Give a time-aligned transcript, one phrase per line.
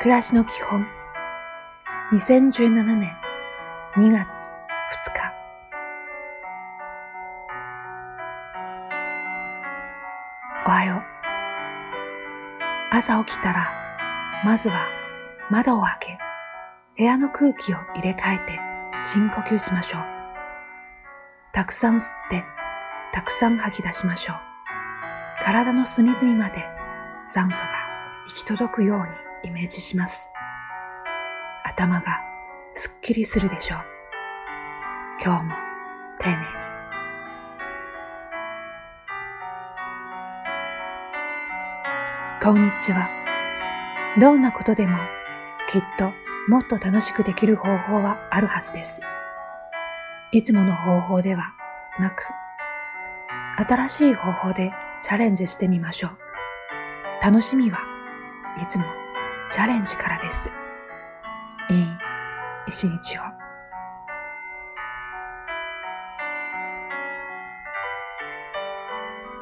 [0.00, 0.86] 暮らしの基本。
[2.14, 3.14] 2017年
[3.98, 4.54] 2月
[4.96, 5.34] 2日。
[10.66, 11.02] おはよう。
[12.96, 13.70] 朝起きたら
[14.42, 14.88] まずは
[15.50, 16.18] 窓を開け
[16.96, 18.58] 部屋の空気を入れ替えて
[19.04, 20.02] 深呼吸しましょう。
[21.52, 22.42] たくさん吸って
[23.12, 24.36] たくさん吐き出しましょう。
[25.44, 26.64] 体の隅々まで
[27.26, 27.68] 酸素が
[28.26, 29.29] 行き届くように。
[29.42, 30.30] イメージします。
[31.64, 32.22] 頭が
[32.74, 33.80] すっきりするでしょう。
[35.22, 35.54] 今日も
[36.18, 36.42] 丁寧に。
[42.42, 43.08] こんにちは。
[44.18, 44.98] どんなことでも
[45.68, 46.12] きっと
[46.48, 49.02] もっと楽しくできる方法はあるはずです。
[50.32, 51.54] いつもの方法では
[51.98, 52.22] なく、
[53.56, 56.18] 新しい方法でチャレンジしてみましょう。
[57.22, 57.80] 楽しみは
[58.60, 58.84] いつも
[59.50, 60.48] チャレンジからです。
[61.70, 61.86] いい
[62.68, 63.22] 一日を。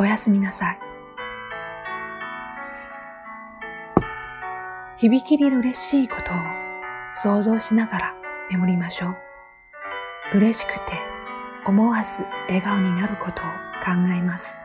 [0.00, 0.78] おやすみなさい。
[4.96, 6.34] 響きに嬉しいことを
[7.14, 8.14] 想像しながら
[8.50, 9.16] 眠りましょう。
[10.34, 10.94] 嬉しくて
[11.64, 13.44] 思わず笑顔になることを
[13.84, 14.58] 考えます。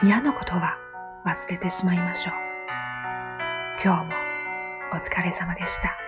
[0.00, 0.78] 嫌なことは
[1.26, 2.34] 忘れてしまいましょう。
[3.82, 4.27] 今日も
[4.90, 6.07] お疲れ様でした。